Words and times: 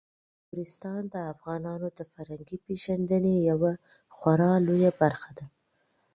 نورستان 0.49 1.01
د 1.13 1.15
افغانانو 1.33 1.87
د 1.97 1.99
فرهنګي 2.11 2.57
پیژندنې 2.65 3.33
یوه 3.49 3.71
خورا 4.15 4.51
لویه 4.67 4.91
برخه 5.01 5.29
ده. 5.37 5.45